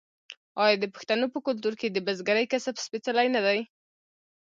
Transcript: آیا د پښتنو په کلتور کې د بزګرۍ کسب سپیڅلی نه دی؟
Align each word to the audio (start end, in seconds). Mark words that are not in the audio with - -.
آیا 0.63 0.75
د 0.79 0.85
پښتنو 0.95 1.25
په 1.33 1.39
کلتور 1.47 1.73
کې 1.81 1.87
د 1.89 1.97
بزګرۍ 2.07 2.45
کسب 2.53 2.75
سپیڅلی 2.85 3.27
نه 3.35 3.41
دی؟ 3.45 3.59